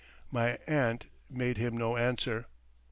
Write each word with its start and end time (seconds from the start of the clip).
My 0.31 0.57
aunt 0.65 1.05
made 1.29 1.57
him 1.57 1.77
no 1.77 1.95
answer. 1.95 2.47